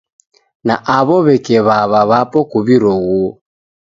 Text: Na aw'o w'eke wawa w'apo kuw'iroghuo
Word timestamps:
Na 0.67 0.75
aw'o 0.97 1.17
w'eke 1.25 1.57
wawa 1.67 2.01
w'apo 2.09 2.39
kuw'iroghuo 2.49 3.29